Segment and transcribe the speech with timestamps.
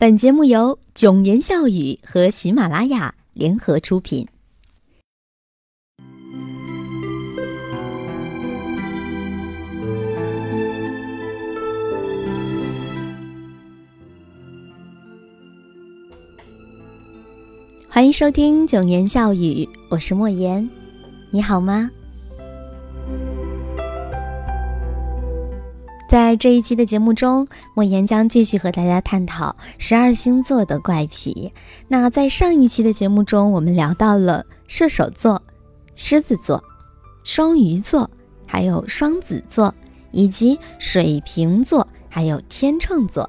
[0.00, 4.24] 本节目由囧言笑语和喜马拉雅联合出品。
[17.88, 20.70] 欢迎收听囧言笑语，我是莫言，
[21.32, 21.90] 你好吗？
[26.08, 31.52] 在这一期的节目中，莫言将继续和大家探讨十二星座的怪癖。
[31.86, 35.42] 那在上一期的节目中，我们聊到了射手座、
[35.94, 36.64] 狮子座、
[37.24, 38.10] 双鱼座，
[38.46, 39.74] 还有双子座，
[40.10, 43.28] 以及水瓶座，还有天秤座。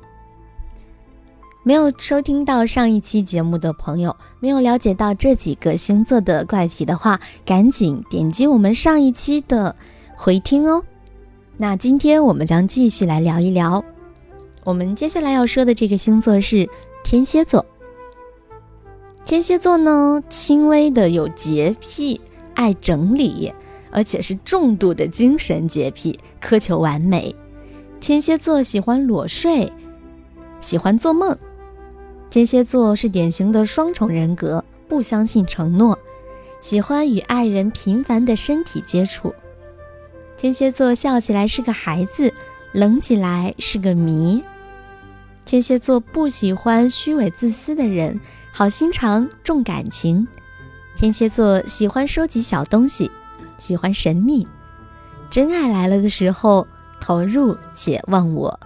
[1.64, 9.76] 没有收听到上一期节目的朋友，没有了解到这几个星座的怪癖的话，赶紧点击我们上一期的
[10.16, 10.82] 回听哦。
[11.62, 13.84] 那今天我们将继续来聊一聊，
[14.63, 16.70] 我们接下来要说的这个星座是
[17.04, 17.66] 天蝎座。
[19.26, 22.22] 天蝎座呢，轻微的有洁癖，
[22.53, 23.53] 爱整理，
[23.92, 27.36] 而且是重度的精神洁癖，苛求完美。
[28.00, 29.69] 天蝎座喜欢裸睡，
[30.62, 31.38] 喜欢做梦。
[32.30, 36.00] 天蝎座是典型的双重人格，不相信承诺，
[36.62, 39.34] 喜欢与爱人频繁的身体接触。
[40.40, 42.34] 天蝎座笑起来是个孩子，
[42.72, 44.42] 冷起来是个谜。
[45.44, 48.18] 天蝎座不喜欢虚伪自私的人，
[48.54, 50.26] 好心肠重感情。
[50.96, 53.12] 天蝎座喜欢收集小东西，
[53.58, 54.48] 喜欢神秘。
[55.30, 56.66] 真爱来了的时候，
[57.02, 58.58] 投入且忘我。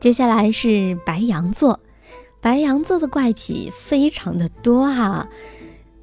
[0.00, 1.78] 接下来是白羊座，
[2.40, 5.28] 白羊座的怪癖非常的多哈。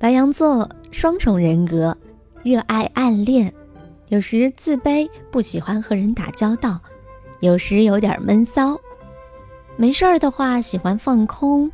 [0.04, 1.98] 白羊座双重人格，
[2.44, 3.54] 热爱暗恋，
[4.10, 6.78] 有时自卑，不喜欢和人打交道，
[7.40, 8.78] 有时有点闷骚。
[9.78, 11.72] 没事儿的话，喜欢放空、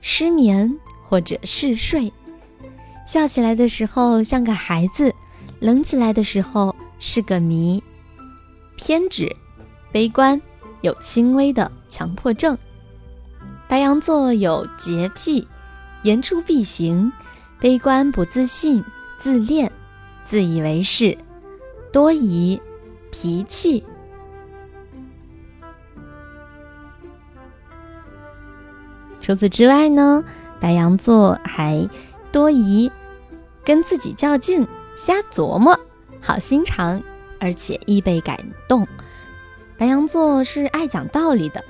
[0.00, 2.12] 失眠或者嗜睡。
[3.06, 5.14] 笑起来的时候像个孩子，
[5.60, 7.80] 冷起来的时候是个谜。
[8.74, 9.32] 偏执、
[9.92, 10.42] 悲观，
[10.80, 12.58] 有轻微的强迫症。
[13.68, 15.46] 白羊座有洁癖，
[16.02, 17.12] 言出必行。
[17.60, 18.82] 悲观、不自信、
[19.18, 19.70] 自恋、
[20.24, 21.18] 自以为是、
[21.92, 22.58] 多疑、
[23.12, 23.84] 脾气。
[29.20, 30.24] 除此之外呢，
[30.58, 31.86] 白羊座还
[32.32, 32.90] 多疑，
[33.62, 34.66] 跟自己较劲，
[34.96, 35.78] 瞎琢磨，
[36.18, 37.02] 好心肠，
[37.38, 38.88] 而且易被感动。
[39.76, 41.62] 白羊座是爱讲道理的。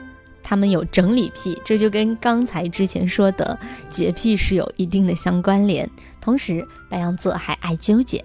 [0.50, 3.56] 他们有整理癖，这就跟刚才之前说的
[3.88, 5.88] 洁癖是有一定的相关联。
[6.21, 8.25] 同时，白羊座还爱纠结。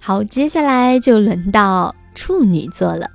[0.00, 3.08] 好，接下来就轮到处女座了。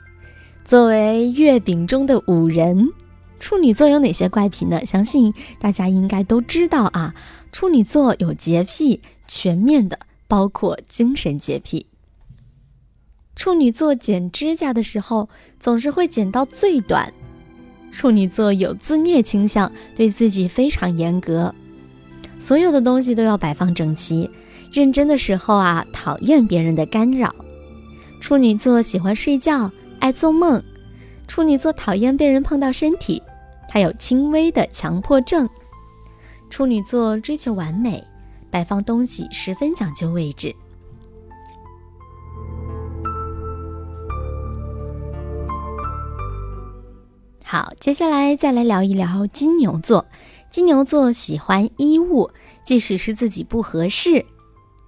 [0.64, 2.88] 作为月饼中的五人，
[3.42, 4.86] 处女座有哪些怪癖呢？
[4.86, 7.14] 相信大家应该都知道啊。
[7.52, 10.00] 处女座有洁癖，全面的，
[10.30, 11.88] 包括精神洁癖。
[13.36, 15.28] 处女座剪指甲的时候，
[15.60, 17.12] 总是会剪到最短。
[17.92, 21.54] 处女座有自虐倾向，对自己非常严格，
[22.40, 24.30] 所有的东西都要摆放整齐。
[24.72, 27.34] 认真的时候啊，讨厌别人的干扰。
[28.20, 30.64] 处女座喜欢睡觉，爱做梦。
[31.28, 33.22] 处女座讨厌被人碰到身体，
[33.70, 35.48] 他有轻微的强迫症。
[36.50, 38.04] 处女座追求完美，
[38.50, 40.56] 摆放东西十分讲究位置。
[47.54, 50.08] 好，接下来再来聊一聊金牛座。
[50.50, 52.32] 金牛座喜欢衣物，
[52.64, 54.26] 即使是自己不合适。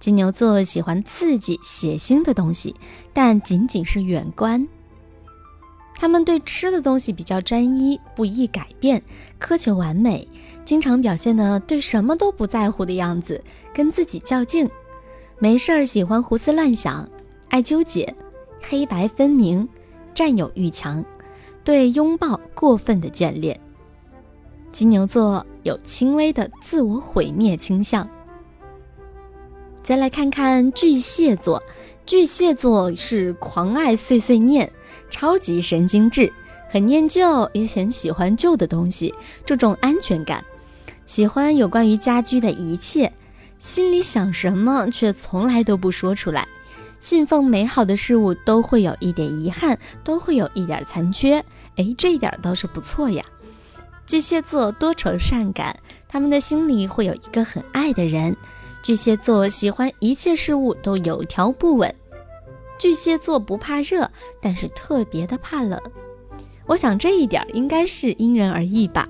[0.00, 2.74] 金牛座喜欢刺激、血腥的东西，
[3.12, 4.66] 但仅仅是远观。
[5.94, 9.00] 他们对吃的东西比较专一，不易改变，
[9.40, 10.26] 苛求完美，
[10.64, 13.40] 经常表现的对什么都不在乎的样子，
[13.72, 14.68] 跟自己较劲。
[15.38, 17.08] 没事儿喜欢胡思乱想，
[17.48, 18.12] 爱纠结，
[18.60, 19.68] 黑白分明，
[20.12, 21.04] 占有欲强。
[21.66, 23.58] 对拥抱过分的眷恋，
[24.70, 28.08] 金牛座有轻微的自我毁灭倾向。
[29.82, 31.60] 再来看看巨蟹座，
[32.06, 34.70] 巨蟹座是狂爱碎碎念，
[35.10, 36.32] 超级神经质，
[36.68, 39.12] 很念旧，也很喜欢旧的东西，
[39.44, 40.44] 注重安全感，
[41.04, 43.12] 喜欢有关于家居的一切，
[43.58, 46.46] 心里想什么却从来都不说出来。
[47.00, 51.44] 信奉美好的事物都会有一点遗憾，都会有一点残缺。
[51.76, 53.24] 哎，这一点倒是不错呀。
[54.06, 55.76] 巨蟹座多愁善感，
[56.08, 58.36] 他们的心里会有一个很爱的人，
[58.82, 61.94] 巨蟹座喜欢一切事物都有条不紊。
[62.78, 64.10] 巨蟹座不怕热，
[64.40, 65.80] 但是特别的怕冷。
[66.66, 69.08] 我想这一点应该是因人而异吧。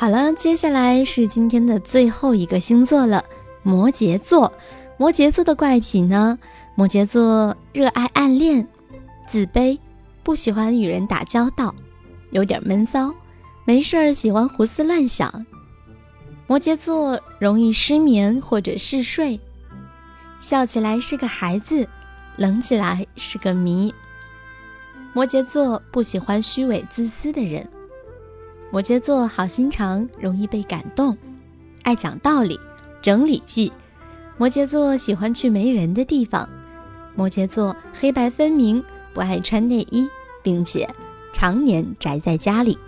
[0.00, 3.22] 好了，接下来是今天的最后一个星座了，
[3.62, 4.50] 摩羯座。
[4.96, 6.38] 摩羯座的怪癖呢？
[6.74, 8.66] 摩羯座热爱暗恋，
[9.28, 9.78] 自卑，
[10.22, 11.74] 不喜欢与人打交道，
[12.30, 13.12] 有点闷骚，
[13.66, 15.44] 没事儿喜欢胡思乱想。
[16.46, 19.38] 摩羯座容易失眠或者嗜睡，
[20.40, 21.86] 笑起来是个孩子，
[22.36, 23.94] 冷起来是个谜。
[25.12, 27.68] 摩羯座不喜欢虚伪自私的人。
[28.72, 31.16] 摩羯座好心肠，容易被感动，
[31.82, 32.56] 爱讲道理，
[33.02, 33.72] 整理癖。
[34.38, 36.48] 摩羯座喜欢去没人的地方。
[37.16, 38.80] 摩羯座黑白分明，
[39.12, 40.08] 不爱穿内衣，
[40.40, 40.88] 并且
[41.32, 42.78] 常年宅在家里。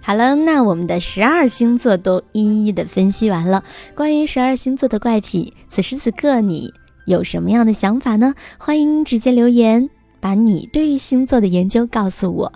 [0.00, 3.62] 好了，那我们的十二星座都一一的分析完了。
[3.94, 6.72] 关于十二星座的怪癖，此时此刻你
[7.04, 8.34] 有什么样的想法呢？
[8.56, 9.90] 欢迎直接留言。
[10.20, 12.52] 把你对于星座的研究告诉我。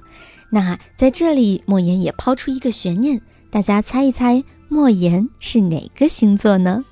[0.50, 3.20] 那在这里，莫言也抛出一个悬念，
[3.50, 6.84] 大家猜一猜，莫言是哪个星座呢？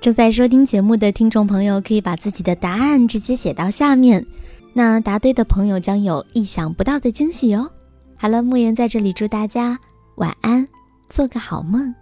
[0.00, 4.26] 正在收听节目的听众朋友，可以把自己的答案直接写到下面。
[4.72, 7.70] 那答对的朋友将有意想不到的惊喜哦。
[8.16, 9.78] 好了，莫言在这里祝大家
[10.16, 10.66] 晚安，
[11.08, 11.94] 做个好梦。